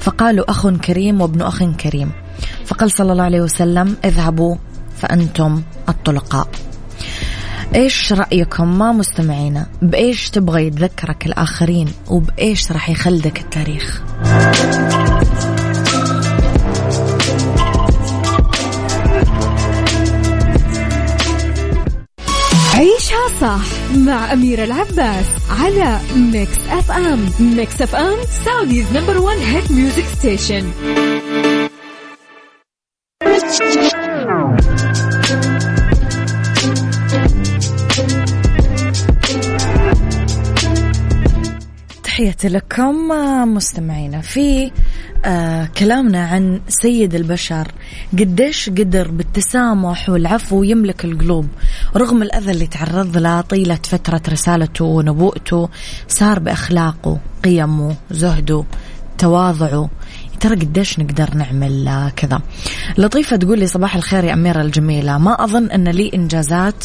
فقالوا 0.00 0.50
أخ 0.50 0.68
كريم 0.68 1.20
وابن 1.20 1.42
أخ 1.42 1.64
كريم. 1.64 2.10
فقال 2.66 2.90
صلى 2.90 3.12
الله 3.12 3.24
عليه 3.24 3.40
وسلم 3.40 3.96
اذهبوا 4.04 4.56
فأنتم 4.96 5.62
الطلقاء. 5.88 6.48
إيش 7.74 8.12
رأيكم 8.12 8.78
ما 8.78 8.92
مستمعينا؟ 8.92 9.66
بإيش 9.82 10.30
تبغى 10.30 10.66
يتذكرك 10.66 11.26
الآخرين؟ 11.26 11.88
وبإيش 12.10 12.72
راح 12.72 12.90
يخلدك 12.90 13.40
التاريخ؟ 13.40 14.02
عيشها 22.74 23.28
صح 23.40 23.96
مع 23.96 24.32
أميرة 24.32 24.64
العباس 24.64 25.26
على 25.50 26.00
Mix 26.16 26.58
FM 26.70 27.28
Mix 27.40 27.82
FM 27.82 28.16
Saudi's 28.44 28.86
number 28.96 29.18
one 29.18 29.36
hit 29.36 29.70
music 29.72 30.04
station 30.18 30.70
تحياتي 42.22 42.48
لكم 42.48 43.08
مستمعينا 43.54 44.20
في 44.20 44.70
آه 45.24 45.68
كلامنا 45.78 46.26
عن 46.26 46.60
سيد 46.68 47.14
البشر 47.14 47.68
قديش 48.12 48.70
قدر 48.70 49.10
بالتسامح 49.10 50.08
والعفو 50.08 50.62
يملك 50.62 51.04
القلوب. 51.04 51.48
رغم 51.96 52.22
الأذى 52.22 52.50
اللي 52.50 52.66
تعرض 52.66 53.16
له 53.16 53.40
طيلة 53.40 53.78
فترة 53.82 54.22
رسالته 54.28 54.84
ونبوءته 54.84 55.68
سار 56.08 56.38
بأخلاقه 56.38 57.18
قيمه 57.44 57.96
زهده 58.10 58.64
تواضعه. 59.18 59.90
ترى 60.40 60.54
قديش 60.54 60.98
نقدر 60.98 61.34
نعمل 61.34 62.10
كذا. 62.16 62.40
لطيفة 62.98 63.36
تقول 63.36 63.58
لي 63.58 63.66
صباح 63.66 63.96
الخير 63.96 64.24
يا 64.24 64.32
أميرة 64.32 64.62
الجميلة. 64.62 65.18
ما 65.18 65.44
أظن 65.44 65.70
أن 65.70 65.88
لي 65.88 66.10
إنجازات 66.14 66.84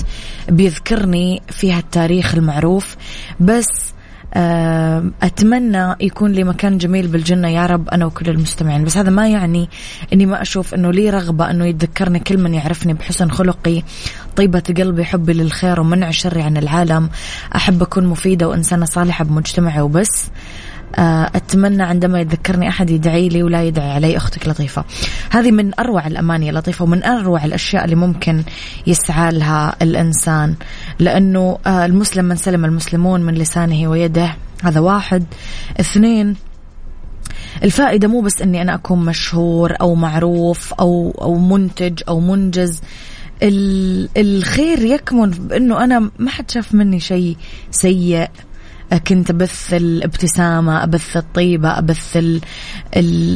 بيذكرني 0.50 1.42
فيها 1.50 1.80
التاريخ 1.80 2.36
المعروف 2.36 2.96
بس 3.40 3.68
آه، 3.68 3.97
أتمنى 4.34 5.96
يكون 6.00 6.32
لي 6.32 6.44
مكان 6.44 6.78
جميل 6.78 7.08
بالجنة 7.08 7.48
يا 7.48 7.66
رب 7.66 7.90
أنا 7.90 8.06
وكل 8.06 8.30
المستمعين. 8.30 8.84
بس 8.84 8.98
هذا 8.98 9.10
ما 9.10 9.28
يعني 9.28 9.70
أني 10.14 10.26
ما 10.26 10.42
أشوف 10.42 10.74
أنه 10.74 10.92
لي 10.92 11.10
رغبة 11.10 11.52
أنه 11.52 11.66
يتذكرني 11.66 12.20
كل 12.20 12.38
من 12.38 12.54
يعرفني 12.54 12.94
بحسن 12.94 13.32
خلقي 13.32 13.84
طيبة 14.36 14.64
قلبي 14.78 15.06
حبي 15.06 15.34
للخير 15.34 15.80
ومنع 15.80 16.12
شري 16.12 16.42
عن 16.42 16.58
العالم. 16.58 17.10
أحب 17.56 17.82
أكون 17.82 18.06
مفيدة 18.06 18.48
وإنسانة 18.48 18.86
صالحة 18.86 19.26
بمجتمعي 19.26 19.82
وبس. 19.82 20.26
آه، 20.26 20.30
أتمنى 20.96 21.84
عندما 21.84 22.22
يتذكرني 22.22 22.70
أحد 22.70 22.90
يدعي 22.90 23.30
لي 23.30 23.44
ولا 23.44 23.64
يدعي 23.64 23.92
علي 23.92 24.18
أختك 24.18 24.48
لطيفة. 24.48 24.86
هذه 25.30 25.52
من 25.52 25.80
أروع 25.80 26.08
الأماني 26.08 26.52
لطيفة 26.52 26.84
ومن 26.84 27.04
أروع 27.04 27.46
الأشياء 27.46 27.86
اللي 27.86 27.96
ممكن 27.96 28.44
يسعى 28.88 29.32
لها 29.32 29.76
الإنسان. 29.82 30.56
لأنه 31.00 31.58
آه، 31.68 31.86
المسلم 31.86 32.26
من 32.26 32.36
سلم 32.36 32.66
المسلمون 32.66 33.22
من 33.22 33.34
لسانه 33.34 33.88
ويده. 33.88 34.36
هذا 34.64 34.80
واحد. 34.80 35.26
اثنين 35.80 36.36
الفائدة 37.64 38.08
مو 38.08 38.22
بس 38.22 38.42
إني 38.42 38.62
أنا 38.62 38.76
أكون 38.76 39.06
مشهور 39.06 39.74
أو 39.82 39.96
معروف 39.96 40.74
أو 40.74 41.12
أو 41.22 41.36
منتج 41.36 42.02
أو 42.08 42.20
منجز. 42.20 42.82
الخير 44.18 44.80
يكمن 44.80 45.30
بإنه 45.30 45.84
أنا 45.84 46.12
ما 46.20 46.30
حد 46.30 46.52
شاف 46.52 46.74
مني 46.74 47.00
شيء 47.00 47.38
سيء. 47.72 48.28
كنت 49.08 49.30
أبث 49.30 49.74
الابتسامة 49.74 50.84
أبث 50.84 51.18
الطيبة 51.18 51.78
أبث 51.78 52.18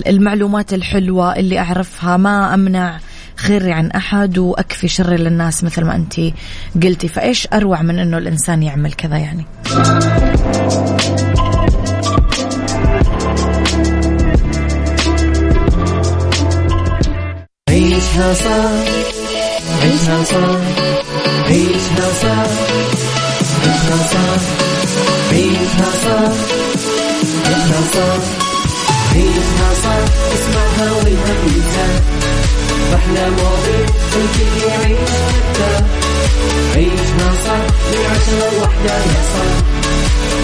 المعلومات 0.08 0.74
الحلوة 0.74 1.36
اللي 1.36 1.60
أعرفها. 1.60 2.18
ما 2.18 2.54
أمنع 2.54 3.00
خيري 3.36 3.72
عن 3.72 3.92
أحد 3.92 4.38
وأكفي 4.38 4.88
شري 4.88 5.18
للناس 5.18 5.64
مثل 5.64 5.84
ما 5.84 5.96
أنت 5.96 6.14
قلتي. 6.84 7.08
فإيش 7.08 7.48
أروع 7.54 7.82
من 7.82 8.00
أنه 8.00 8.18
الإنسان 8.18 8.64
يعمل 8.64 8.94
كذا 8.94 9.18
يعني؟ 9.18 9.46
عيشها 17.70 18.34
صح 18.34 19.02
عيشها 19.84 20.24
صح 20.24 20.62
عيشها 21.48 22.14
صح 22.22 22.48
عيشها 23.64 23.98
صح 24.12 24.71
عيشها 25.42 25.92
صح 26.04 26.34
عيشها 27.46 27.82
صح 27.94 28.24
عيشها 29.16 29.70
صح 29.84 30.04
اسمعها 30.34 30.92
والهم 30.92 31.40
ينزاح 31.48 32.02
أحلى 32.96 33.30
مواضيع 33.30 33.86
الكل 34.16 34.68
يعيش 34.68 35.10
مرتاح 35.26 35.86
عيشها 36.76 37.32
صح 37.46 37.64
من 37.92 38.06
عشرة 38.12 38.60
لوحدة 38.60 38.94
يا 38.94 39.22
صاح 39.34 39.58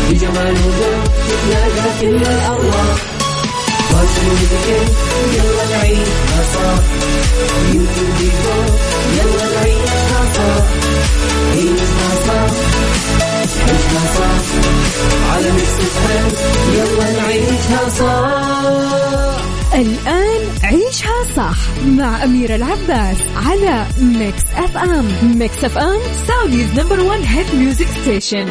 بجمال 0.10 0.54
وذوق 0.66 1.04
تتلاقى 1.28 1.90
كل 2.02 2.16
الأرواح 2.16 2.98
يلا 5.34 5.66
نعيشها 5.70 6.44
صح 6.54 6.84
يلا 9.18 9.46
نعيشها 9.56 10.22
صح 10.36 10.66
عيشها 11.52 12.10
صح 12.28 12.52
عيشها 13.68 14.04
صح 14.18 14.38
على 15.34 15.50
صح 18.00 18.48
الآن 19.74 20.42
عيشها 20.64 21.24
صح 21.38 21.58
مع 21.86 22.24
أميرة 22.24 22.56
العباس 22.56 23.18
على 23.36 23.86
Mix 24.02 24.44
FM 24.56 25.06
Mix 25.40 25.64
FM 25.64 26.00
Saudi's 26.28 26.80
number 26.80 27.00
one 27.00 27.24
hit 27.24 27.56
music 27.56 27.88
station 28.02 28.48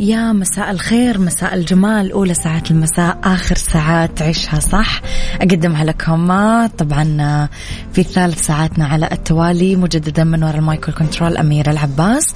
يا 0.00 0.32
مساء 0.32 0.70
الخير 0.70 1.18
مساء 1.18 1.54
الجمال 1.54 2.12
أولى 2.12 2.34
ساعات 2.34 2.70
المساء 2.70 3.18
آخر 3.24 3.56
ساعات 3.56 4.22
عيشها 4.22 4.60
صح. 4.60 5.00
أقدمها 5.40 5.84
لكم. 5.84 6.26
طبعا 6.66 7.48
في 7.92 8.02
ثالث 8.02 8.46
ساعاتنا 8.46 8.86
على 8.86 9.08
التوالي 9.12 9.76
مجددا 9.76 10.24
من 10.24 10.42
وراء 10.42 10.56
ال 10.56 10.62
mic 10.62 10.81
وال 10.81 10.94
control 10.94 11.36
أميرة 11.36 11.70
العباس. 11.70 12.26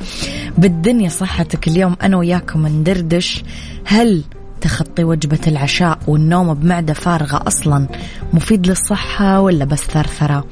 بالدنيا 0.58 1.08
صحتك 1.08 1.68
اليوم 1.68 1.96
أنا 2.02 2.16
وياكم 2.16 2.66
ندردش. 2.66 3.42
هل 3.84 4.22
تخطي 4.60 5.04
وجبة 5.04 5.40
العشاء 5.46 5.98
والنوم 6.06 6.54
بمعدة 6.54 6.92
فارغة 6.92 7.46
أصلا 7.46 7.88
مفيد 8.32 8.66
للصحة 8.66 9.40
ولا 9.40 9.64
بس 9.64 9.80
ثرثرة؟ 9.80 10.44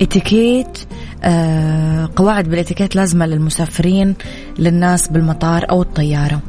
إتيكيت 0.00 0.78
قواعد 2.16 2.48
بالاتيكيت 2.48 2.96
لازمة 2.96 3.26
للمسافرين 3.26 4.14
للناس 4.58 5.08
بالمطار 5.08 5.70
أو 5.70 5.82
الطيارة. 5.82 6.40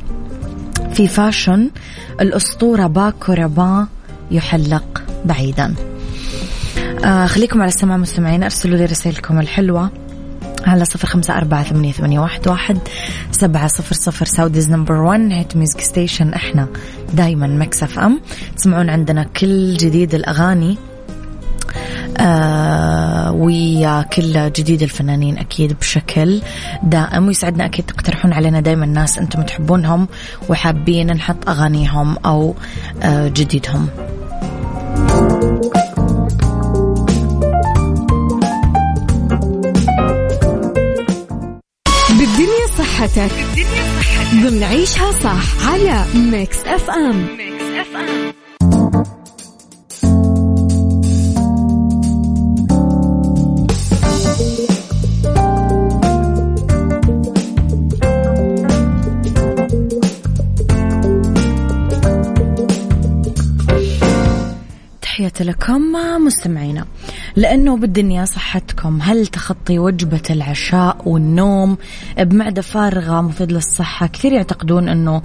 في 0.94 1.08
fashion 1.08 1.70
الأسطورة 2.22 2.88
باكو 2.88 3.34
رابان 3.34 3.88
يحلق 4.32 5.04
بعيدا. 5.26 5.76
آه 7.06 7.26
خليكم 7.26 7.62
على 7.62 7.68
السماع 7.68 7.98
مستمعين 7.98 8.44
أرسلوا 8.44 8.78
لي 8.78 8.86
رسائلكم 8.86 9.40
الحلوة. 9.40 9.90
على 10.66 10.86
صفر 10.86 11.08
خمسة 11.08 11.38
أربعة 11.38 11.64
ثمانية, 11.64 11.92
ثمانية 11.92 12.20
واحد, 12.20 12.48
واحد 12.48 12.78
سبعة 13.32 13.68
صفر 13.68 13.96
صفر 13.96 14.26
Saudi's 14.26 14.70
number 14.70 14.94
one 14.94 15.32
hit 15.32 15.56
music 15.56 15.82
station 15.82 16.34
إحنا 16.34 16.68
دايما 17.14 17.48
Mix 17.48 17.84
FM. 17.84 18.22
تسمعون 18.58 18.90
عندنا 18.90 19.24
كل 19.24 19.74
جديد 19.74 20.16
الأغاني. 20.16 20.72
آه 20.72 20.95
ويا 23.32 24.02
كل 24.02 24.52
جديد 24.52 24.82
الفنانين 24.82 25.38
أكيد 25.38 25.74
بشكل 25.80 26.42
دائم 26.84 27.28
ويسعدنا 27.28 27.66
أكيد 27.66 27.86
تقترحون 27.86 28.34
علينا 28.34 28.60
دائما 28.60 28.86
ناس 28.86 29.18
أنتم 29.18 29.42
تحبونهم 29.42 30.08
وحابين 30.50 31.08
نحط 31.08 31.50
أغانيهم 31.50 32.18
أو 32.26 32.56
آه 33.04 33.28
جديدهم. 33.28 33.88
بالدنيا 42.10 42.68
صحتك. 42.78 43.32
بالدنيا 43.32 43.86
صحتك. 44.00 44.46
ضمن 44.50 44.64
عيشها 44.64 45.12
صح 45.12 45.68
على 45.68 46.06
Mix 46.16 46.58
FM. 46.66 47.28
Mix 47.38 47.64
FM. 47.64 48.45
تحياتي 65.36 65.52
لكم 65.52 65.82
مستمعينا. 66.26 66.86
لأنه 67.36 67.78
بالدنيا 67.78 68.26
صحتكم 68.26 69.02
هل 69.02 69.28
تخطي 69.28 69.80
وجبة 69.80 70.22
العشاء 70.30 70.98
والنوم 71.06 71.78
بمعدة 72.18 72.62
فارغة 72.62 73.22
مفيد 73.22 73.52
للصحة؟ 73.52 74.08
كثير 74.08 74.32
يعتقدون 74.32 74.90
أنه 74.90 75.22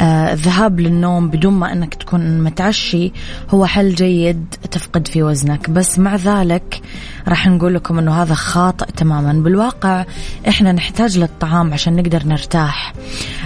آه 0.00 0.32
الذهاب 0.32 0.80
للنوم 0.80 1.28
بدون 1.28 1.52
ما 1.52 1.72
أنك 1.72 1.94
تكون 1.94 2.40
متعشي 2.40 3.12
هو 3.50 3.66
حل 3.66 3.94
جيد 3.94 4.54
تفقد 4.70 5.08
في 5.08 5.22
وزنك. 5.22 5.70
بس 5.70 5.98
مع 5.98 6.16
ذلك 6.16 6.82
راح 7.28 7.46
نقول 7.46 7.74
لكم 7.74 7.98
أنه 7.98 8.22
هذا 8.22 8.34
خاطئ 8.34 8.86
تماما. 8.96 9.32
بالواقع 9.32 10.04
إحنا 10.48 10.72
نحتاج 10.72 11.18
للطعام 11.18 11.72
عشان 11.72 11.96
نقدر 11.96 12.26
نرتاح. 12.26 12.92
آه 12.92 13.39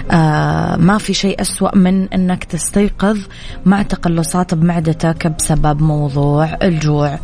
ما 0.77 0.97
في 0.99 1.13
شيء 1.13 1.41
أسوأ 1.41 1.75
من 1.75 2.07
أنك 2.13 2.43
تستيقظ 2.43 3.19
مع 3.65 3.81
تقلصات 3.81 4.53
بمعدتك 4.53 5.27
بسبب 5.27 5.81
موضوع 5.81 6.57
الجوع. 6.61 7.19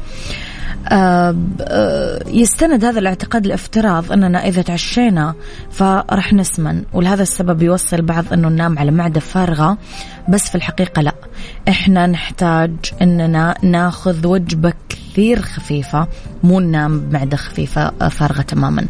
آه، 0.87 1.35
آه، 1.61 2.19
يستند 2.27 2.85
هذا 2.85 2.99
الاعتقاد 2.99 3.47
لافتراض 3.47 4.11
أننا 4.11 4.47
إذا 4.47 4.61
تعشينا 4.61 5.33
فرح 5.71 6.33
نسمن 6.33 6.83
ولهذا 6.93 7.23
السبب 7.23 7.61
يوصل 7.61 7.95
البعض 7.95 8.33
أنه 8.33 8.49
ننام 8.49 8.79
على 8.79 8.91
معدة 8.91 9.19
فارغة 9.19 9.77
بس 10.29 10.49
في 10.49 10.55
الحقيقة 10.55 11.01
لا. 11.01 11.13
إحنا 11.69 12.07
نحتاج 12.07 12.71
أننا 13.01 13.55
ناخذ 13.63 14.27
وجبة 14.27 14.73
كثير 14.89 15.41
خفيفة 15.41 16.07
مو 16.43 16.59
ننام 16.59 16.99
بمعدة 16.99 17.37
خفيفة 17.37 17.91
آه، 18.01 18.07
فارغة 18.07 18.41
تماما. 18.41 18.87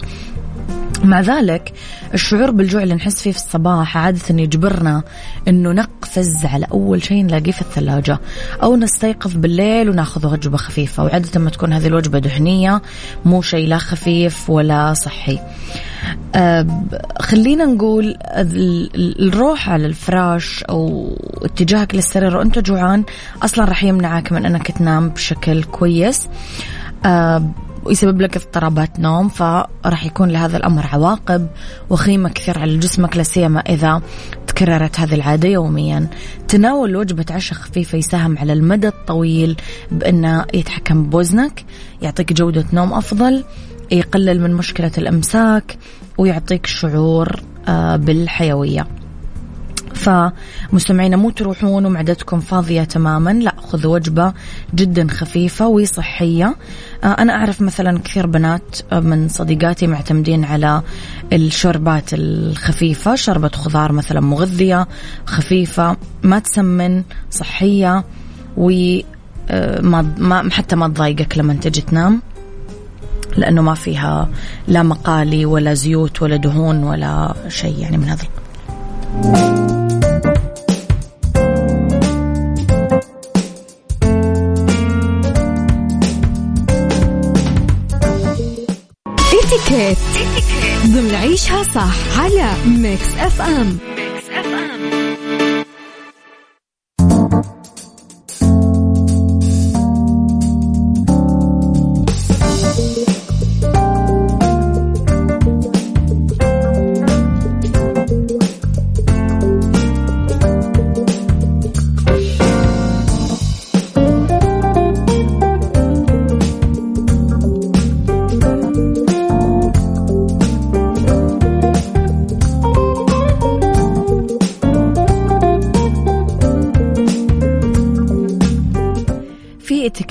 مع 1.04 1.22
ذلك 1.22 1.74
الشعور 2.14 2.52
بالجوع 2.52 2.84
اللي 2.84 2.96
نحس 2.96 3.22
فيه 3.22 3.32
في 3.32 3.38
الصباح 3.38 3.98
عادة 3.98 4.22
يجبرنا 4.30 5.04
إنه 5.48 5.72
نقف 5.72 6.02
نحافز 6.12 6.46
على 6.46 6.68
أول 6.72 7.04
شيء 7.04 7.24
نلاقيه 7.24 7.52
في 7.52 7.62
الثلاجة 7.62 8.20
أو 8.64 8.76
نستيقظ 8.76 9.34
بالليل 9.34 9.90
وناخذ 9.90 10.28
وجبة 10.28 10.58
خفيفة. 10.58 11.04
وعادة 11.04 11.40
ما 11.40 11.50
تكون 11.50 11.74
هذه 11.74 11.88
الوجبة 11.88 12.20
دهنية 12.20 12.82
مو 13.26 13.42
شيء 13.42 13.68
لا 13.68 13.78
خفيف 13.78 14.50
ولا 14.50 14.94
صحي. 14.94 15.40
خلينا 17.20 17.66
نقول 17.66 18.18
الروح 19.20 19.70
على 19.70 19.86
الفراش 19.86 20.64
أو 20.64 21.16
اتجاهك 21.42 21.96
للسرير 21.96 22.38
وأنت 22.38 22.60
جوعان 22.60 23.04
أصلا 23.44 23.66
راح 23.66 23.84
يمنعك 23.84 24.32
من 24.32 24.46
أنك 24.46 24.72
تنام 24.72 25.10
بشكل 25.10 25.64
كويس. 25.64 26.28
ويسبب 27.84 28.22
لك 28.22 28.38
اضطرابات 28.38 29.00
نوم 29.00 29.30
فراح 29.30 30.06
يكون 30.06 30.30
لهذا 30.30 30.58
الأمر 30.58 30.86
عواقب 30.94 31.48
وخيمة 31.90 32.30
كثير 32.30 32.60
على 32.60 32.78
جسمك 32.78 33.18
لا 33.18 33.24
سيما 33.24 33.60
إذا 33.60 34.02
تكررت 34.48 35.00
هذه 35.00 35.16
العادة 35.16 35.50
يوميا. 35.50 36.08
تناول 36.48 36.96
وجبة 36.96 37.26
عشاء 37.32 37.60
خفيفة 37.60 37.98
يساهم 37.98 38.38
على 38.38 38.54
المدى 38.54 38.88
الطويل 38.88 39.58
بأنه 39.92 40.46
يتحكم 40.54 41.04
بوزنك 41.04 41.66
يعطيك 42.02 42.34
جودة 42.34 42.66
نوم 42.74 42.94
أفضل 42.94 43.44
يقلل 43.92 44.42
من 44.42 44.54
مشكلة 44.54 44.92
الإمساك 44.98 45.78
ويعطيك 46.18 46.66
شعور 46.66 47.42
آه، 47.68 47.96
بالحيوية. 47.96 48.88
فمستمعينا 49.96 51.18
مو 51.18 51.30
تروحون 51.30 51.86
ومعدتكم 51.86 52.40
فاضية 52.40 52.84
تماما. 52.84 53.34
لا 53.34 53.54
خذوا 53.68 53.94
وجبة 53.94 54.34
جدا 54.76 55.08
خفيفة 55.08 55.68
وصحية. 55.68 56.56
آه، 57.04 57.08
أنا 57.08 57.34
أعرف 57.34 57.62
مثلا 57.62 58.00
كثير 58.00 58.28
بنات 58.28 58.78
آه، 58.92 59.00
من 59.00 59.28
صديقاتي 59.30 59.88
معتمدين 59.88 60.46
على 60.46 60.82
الشوربات 61.34 62.14
الخفيفة 62.14 63.16
شوربة 63.16 63.50
خضار 63.50 63.92
مثلا 63.92 64.20
مغذية 64.22 64.88
خفيفة 65.26 65.98
ما 66.24 66.40
تسمن 66.40 67.04
صحية 67.32 68.04
و 68.58 68.72
آه، 69.50 69.82
ما 70.18 70.50
حتى 70.52 70.76
ما 70.76 70.88
تضايقك 70.88 71.38
لما 71.38 71.54
تجي 71.54 71.82
تنام 71.82 72.22
لأنه 73.38 73.62
ما 73.62 73.74
فيها 73.74 74.30
لا 74.68 74.84
مقالي 74.84 75.46
ولا 75.46 75.74
زيوت 75.74 76.22
ولا 76.22 76.36
دهون 76.36 76.84
ولا 76.84 77.34
شيء 77.48 77.80
يعني 77.80 77.98
من 77.98 78.08
هذا. 78.10 79.61
عيشها 91.42 91.64
صح 91.64 92.20
على 92.20 92.54
ميكس 92.66 93.08
اف 93.20 93.42
ام 93.42 93.78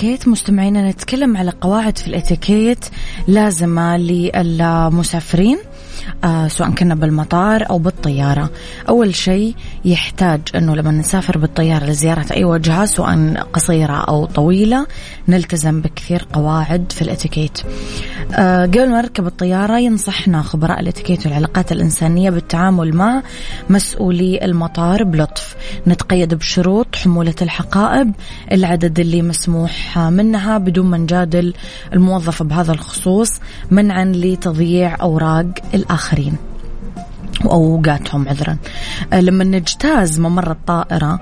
الاتيكيت. 0.00 0.28
مستمعينا 0.28 0.90
نتكلم 0.90 1.36
على 1.36 1.52
قواعد 1.60 1.98
في 1.98 2.08
الاتيكيت 2.08 2.84
لازمة 3.28 3.96
للمسافرين. 3.96 5.58
سواء 6.48 6.70
كنا 6.70 6.94
بالمطار 6.94 7.70
أو 7.70 7.78
بالطيارة. 7.78 8.50
أول 8.88 9.14
شيء 9.14 9.54
يحتاج 9.84 10.40
أنه 10.54 10.76
لما 10.76 10.90
نسافر 10.90 11.38
بالطيارة 11.38 11.84
لزيارة 11.84 12.26
أي 12.32 12.44
وجهة 12.44 12.84
سواء 12.84 13.46
قصيرة 13.52 13.92
أو 13.92 14.26
طويلة 14.26 14.86
نلتزم 15.28 15.80
بكثير 15.80 16.26
قواعد 16.32 16.92
في 16.92 17.02
الإتيكيت. 17.02 17.58
آه 18.32 18.66
قبل 18.66 18.90
ما 18.90 19.00
نركب 19.00 19.26
الطيارة 19.26 19.78
ينصحنا 19.78 20.42
خبراء 20.42 20.80
الإتيكيت 20.80 21.26
والعلاقات 21.26 21.72
الإنسانية 21.72 22.30
بالتعامل 22.30 22.96
مع 22.96 23.22
مسؤولي 23.70 24.44
المطار 24.44 25.04
بلطف. 25.04 25.56
نتقيد 25.86 26.34
بشروط 26.34 26.96
حمولة 26.96 27.34
الحقائب 27.42 28.12
العدد 28.52 29.00
اللي 29.00 29.22
مسموح 29.22 29.98
منها 29.98 30.58
بدون 30.58 30.86
ما 30.86 30.98
نجادل 30.98 31.54
الموظف 31.92 32.42
بهذا 32.42 32.72
الخصوص 32.72 33.40
منعا 33.70 34.04
لتضييع 34.04 34.96
أوراق 35.00 35.46
الآخرين 36.10 36.36
وأوقاتهم 37.44 38.28
عذرا. 38.28 38.56
آه، 39.12 39.20
لما 39.20 39.44
نجتاز 39.44 40.20
ممر 40.20 40.50
الطائرة 40.50 41.20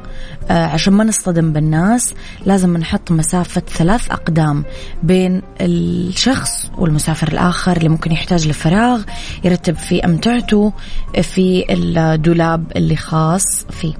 آه، 0.50 0.66
عشان 0.66 0.92
ما 0.92 1.04
نصطدم 1.04 1.52
بالناس 1.52 2.14
لازم 2.46 2.76
نحط 2.76 3.10
مسافة 3.12 3.60
ثلاث 3.60 4.10
أقدام 4.10 4.64
بين 5.02 5.42
الشخص 5.60 6.70
والمسافر 6.78 7.28
الآخر 7.28 7.76
اللي 7.76 7.88
ممكن 7.88 8.12
يحتاج 8.12 8.48
لفراغ 8.48 9.02
يرتب 9.44 9.76
فيه 9.76 10.04
أمتعته 10.04 10.72
في 11.22 11.64
الدولاب 11.70 12.64
اللي 12.76 12.96
خاص 12.96 13.66
فيه. 13.70 13.94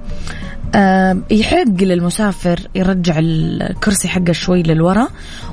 أه 0.75 1.17
يحق 1.31 1.83
للمسافر 1.83 2.59
يرجع 2.75 3.15
الكرسي 3.19 4.07
حقه 4.07 4.31
شوي 4.31 4.63
للورا 4.63 5.07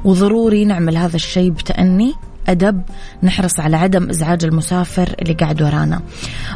وضروري 0.05 0.65
نعمل 0.65 0.97
هذا 0.97 1.17
الشيء 1.17 1.51
بتأني 1.51 2.15
أدب 2.49 2.83
نحرص 3.23 3.61
على 3.61 3.77
عدم 3.77 4.11
إزعاج 4.11 4.45
المسافر 4.45 5.15
اللي 5.23 5.33
قاعد 5.35 5.63
ورانا. 5.63 6.01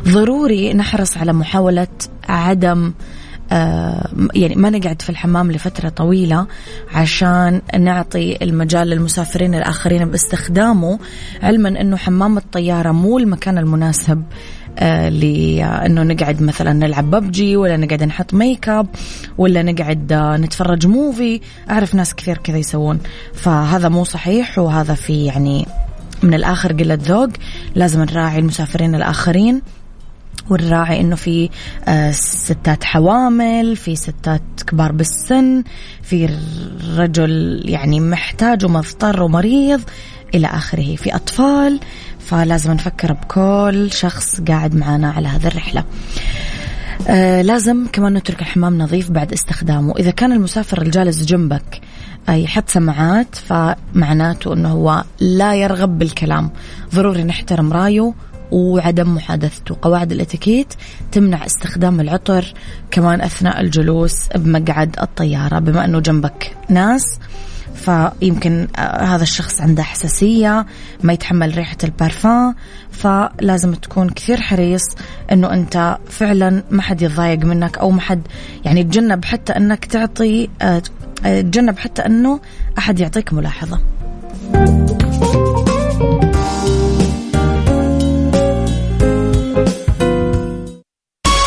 ضروري 0.09 0.75
نحرص 0.75 1.17
على 1.17 1.33
محاولة 1.33 1.89
عدم 2.29 2.93
آه 3.53 4.09
يعني 4.35 4.55
ما 4.55 4.71
نقعد 4.71 5.03
في 5.03 5.11
الحمام 5.11 5.53
لفترة 5.53 5.89
طويلة 5.89 6.47
عشان 6.95 7.63
نعطي 7.79 8.39
المجال 8.43 8.89
للمسافرين 8.89 9.55
الآخرين 9.55 10.05
باستخدامه 10.11 10.99
علما 11.43 11.69
أنه 11.81 11.97
حمام 11.97 12.37
الطيارة 12.39 12.93
مو 12.93 13.19
المكان 13.19 13.59
المناسب 13.59 14.23
لأنه 14.81 16.03
نقعد 16.03 16.43
مثلا 16.43 16.73
نلعب 16.73 17.11
ببجي 17.11 17.57
ولا 17.57 17.77
نقعد 17.77 18.03
نحط 18.03 18.35
make 18.35 18.69
up 18.69 18.87
ولا 19.39 19.63
نقعد 19.63 20.13
آه 20.13 20.37
نتفرج 20.37 20.87
movie 20.87 21.41
أعرف 21.71 21.95
ناس 21.95 22.15
كثير 22.15 22.39
كذا 22.39 22.59
يسوون. 22.59 22.99
فهذا 23.35 23.89
مو 23.89 24.05
صحيح 24.05 24.59
وهذا 24.59 24.95
في 24.95 25.25
يعني 25.25 25.67
من 26.23 26.35
الآخر 26.35 26.73
قلة 26.73 26.99
ذوق. 27.03 27.31
لازم 27.75 28.03
نراعي 28.03 28.39
المسافرين 28.39 28.95
الآخرين 28.95 29.63
ونراعي 30.51 31.01
إنه 31.01 31.17
في 31.17 31.51
آه، 31.89 32.11
ستات 32.11 32.85
حوامل 32.85 33.77
في 33.77 33.97
ستات 33.97 34.43
كبار 34.67 34.93
بالسن 34.93 35.65
في 36.03 36.39
رجل 36.97 37.63
يعني 37.65 38.01
محتاج 38.01 38.65
ومضطر 38.65 39.23
ومريض 39.23 39.81
إلى 40.35 40.47
آخره. 40.47 40.97
في 40.97 41.15
أطفال 41.15 41.81
فلازم 42.27 42.73
نفكر 42.73 43.13
بكل 43.13 43.93
شخص 43.93 44.41
قاعد 44.41 44.75
معنا 44.75 45.11
على 45.11 45.29
هذه 45.29 45.47
الرحلة. 45.47 45.85
آه 47.09 47.43
لازم 47.43 47.87
كمان 47.93 48.15
نترك 48.15 48.41
الحمام 48.41 48.79
نظيف 48.79 49.11
بعد 49.11 49.33
استخدامه. 49.33 49.95
إذا 49.99 50.11
كان 50.11 50.33
المسافر 50.33 50.83
الجالس 50.83 51.25
جنبك 51.25 51.81
آه 52.29 52.33
يحط 52.33 52.69
سماعات 52.69 53.35
فمعناته 53.35 54.53
أنه 54.53 54.69
هو 54.69 55.05
لا 55.21 55.55
يرغب 55.55 55.99
بالكلام. 55.99 56.51
ضروري 56.95 57.25
نحترم 57.25 57.73
رأيه 57.73 58.13
وعدم 58.51 59.15
محادثته. 59.15 59.77
قواعد 59.83 60.13
الإتيكيت 60.13 60.75
تمنع 61.13 61.47
استخدام 61.47 62.01
العطر 62.01 62.55
كمان 62.91 63.21
أثناء 63.21 63.61
الجلوس 63.61 64.29
بمقعد 64.35 64.97
الطيارة. 65.03 65.59
بما 65.59 65.85
أنه 65.85 66.01
جنبك 66.01 66.57
ناس 66.69 67.19
فيمكن 67.75 68.69
آه، 68.77 69.05
هذا 69.05 69.23
الشخص 69.23 69.61
عنده 69.61 69.83
حساسية 69.83 70.67
ما 71.03 71.13
يتحمل 71.13 71.57
ريحة 71.57 71.77
البارفان 71.85 72.55
فلازم 72.91 73.75
تكون 73.75 74.11
كثير 74.11 74.41
حريص 74.41 74.83
إنه 75.33 75.53
أنت 75.53 75.99
فعلا 76.09 76.63
ما 76.71 76.83
حد 76.83 77.03
يتضايق 77.03 77.39
منك 77.45 77.79
أو 77.79 77.91
ما 77.91 78.01
حد 78.01 78.23
يعني 78.65 78.85
تجنب 78.85 79.25
حتى 79.25 79.53
إنك 79.53 79.85
تعطي 79.85 80.49
آه، 80.63 80.83
آه، 81.25 81.41
تجنب 81.41 81.79
حتى 81.79 82.07
إنه 82.07 82.41
أحد 82.79 83.01
يعطيك 83.01 83.33
ملاحظة. 83.33 83.81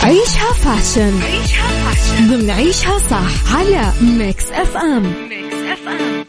عيشها 0.03 0.53
fashion. 0.53 1.21
عيشها 1.21 1.67
fashion. 1.67 2.27
ضمن 2.27 2.49
عيشها 2.49 2.99
صح 2.99 3.55
على 3.55 3.91
Mix 4.01 4.51
FM 4.51 5.03
Mix 5.03 5.42
F 5.87 6.22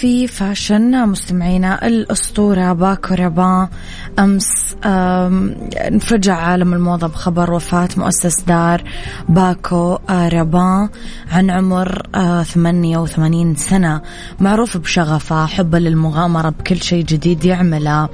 في 0.00 0.26
fashion 0.26 1.08
مستمعينا 1.08 1.86
الأسطورة 1.86 2.72
باكو 2.72 3.14
ربا 3.14 3.68
أمس 4.18 4.76
انفجع 4.84 6.36
عالم 6.36 6.74
الموضة 6.74 7.06
بخبر 7.06 7.52
وفاة 7.52 7.88
مؤسس 7.96 8.42
دار 8.42 8.82
باكو 9.28 9.98
آه، 10.10 10.28
ربا 10.28 10.88
عن 11.32 11.50
عمر 11.50 12.02
88 12.42 13.50
آه، 13.50 13.54
سنة. 13.54 14.02
معروف 14.40 14.76
بشغفه 14.76 15.46
حبه 15.46 15.78
للمغامرة 15.78 16.48
بكل 16.48 16.82
شيء 16.82 17.04
جديد 17.04 17.44
يعمله. 17.44 18.08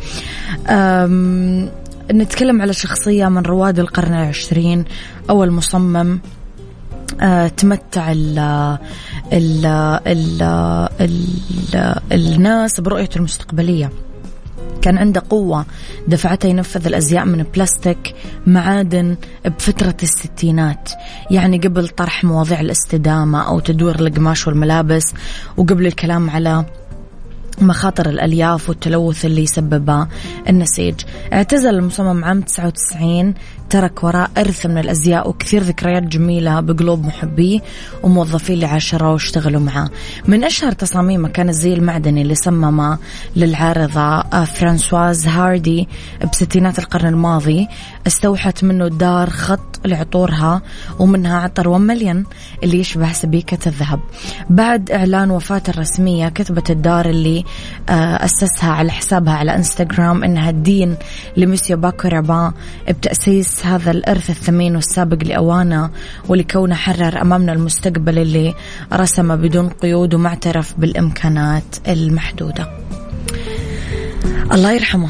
نتكلم 2.13 2.63
على 2.63 2.73
شخصية 2.73 3.29
من 3.29 3.43
رواد 3.43 3.79
القرن 3.79 4.15
العشرين 4.15 4.85
أول 5.31 5.51
مصمم 5.51 6.21
تمتع 7.57 8.13
ال 8.13 8.39
ال 9.33 9.67
ال 10.07 10.43
ال 11.01 12.03
الناس 12.13 12.81
برؤيته 12.81 13.19
المستقبلية. 13.19 13.91
كان 14.83 14.99
عنده 14.99 15.23
قوة 15.31 15.67
دفعته 16.09 16.47
ينفذ 16.47 16.87
الأزياء 16.87 17.25
من 17.25 17.45
بلاستيك 17.55 18.15
معادن 18.47 19.17
بفترة 19.45 19.97
الستينات. 20.03 20.91
يعني 21.31 21.59
قبل 21.59 21.89
طرح 21.89 22.25
مواضيع 22.25 22.61
الاستدامة 22.61 23.49
أو 23.49 23.61
تدوير 23.61 24.01
القماش 24.01 24.47
والملابس 24.47 25.05
وقبل 25.57 25.87
الكلام 25.87 26.31
على 26.31 26.65
مخاطر 27.61 28.09
الألياف 28.09 28.69
والتلوث 28.69 29.25
اللي 29.25 29.43
يسببه 29.43 30.07
النسيج. 30.49 30.95
اعتزل 31.33 31.75
المصمم 31.75 32.25
عام 32.25 32.41
99 32.41 33.35
ترك 33.75 34.05
وراء 34.05 34.31
إرث 34.39 34.67
من 34.67 34.79
الأزياء 34.79 35.29
وكثير 35.29 35.63
ذكريات 35.63 36.03
جميلة 36.03 36.61
بقلوب 36.61 37.05
محبيه 37.05 37.61
وموظفين 38.03 38.55
اللي 38.55 38.67
عاشروا 38.67 39.13
واشتغلوا 39.13 39.61
معه 39.61 39.91
من 40.27 40.45
أشهر 40.45 40.73
تصاميمه 40.73 41.29
كان 41.29 41.49
الزي 41.49 41.75
المعدني 41.75 42.23
اللي 42.23 42.35
صممه 42.35 42.99
للعارضة 43.37 44.01
آه، 44.01 44.45
فرانسواز 44.45 45.27
هاردي 45.27 45.89
بستينات 46.33 46.79
القرن 46.79 47.07
الماضي 47.07 47.69
استوحت 48.07 48.65
منه 48.65 48.89
دار 48.89 49.31
خط 49.31 49.81
لعطورها 49.85 50.63
ومنها 50.99 51.39
عطر 51.39 51.69
1 51.69 51.81
مليون 51.81 52.25
اللي 52.63 52.81
يشبه 52.81 53.13
سبيكة 53.13 53.59
الذهب. 53.67 54.01
بعد 54.51 54.91
إعلان 54.91 55.31
وفاته 55.31 55.71
الرسمية 55.71 56.29
كتبت 56.29 56.71
الدار 56.71 57.07
اللي 57.07 57.45
آه، 57.89 58.25
أسسها 58.25 58.71
على 58.71 58.91
حسابها 58.93 59.35
على 59.35 59.55
إنستغرام 59.55 60.25
إنها 60.25 60.51
الدين 60.51 60.97
لمسيو 61.37 61.77
باكو 61.77 62.09
رابان 62.09 62.53
بتأسيس 62.89 63.64
هذا 63.67 63.91
الإرث 63.91 64.31
الثمين 64.31 64.77
والسابق 64.77 65.25
لأوانه 65.25 65.91
ولكونه 66.29 66.75
حرر 66.75 67.23
أمامنا 67.23 67.53
المستقبل 67.53 68.19
اللي 68.19 68.55
رسمه 68.93 69.35
بدون 69.35 69.69
قيود 69.69 70.15
ومعترف 70.15 70.75
بالإمكانات 70.79 71.65
المحدودة. 71.89 72.69
الله 74.53 74.73
يرحمه. 74.73 75.09